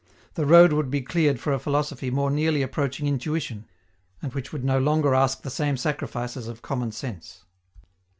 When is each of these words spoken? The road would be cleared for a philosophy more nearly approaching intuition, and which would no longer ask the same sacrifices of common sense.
The 0.33 0.47
road 0.47 0.73
would 0.73 0.89
be 0.89 1.01
cleared 1.03 1.39
for 1.39 1.53
a 1.53 1.59
philosophy 1.59 2.09
more 2.09 2.31
nearly 2.31 2.63
approaching 2.63 3.05
intuition, 3.05 3.65
and 4.19 4.33
which 4.33 4.51
would 4.51 4.63
no 4.63 4.79
longer 4.79 5.13
ask 5.13 5.43
the 5.43 5.51
same 5.51 5.77
sacrifices 5.77 6.47
of 6.47 6.63
common 6.63 6.91
sense. 6.91 7.43